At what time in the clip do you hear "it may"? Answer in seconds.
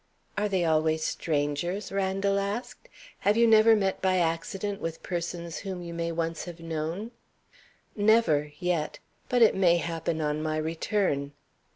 9.43-9.77